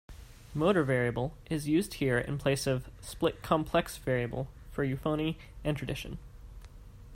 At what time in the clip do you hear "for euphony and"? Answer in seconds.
4.71-5.77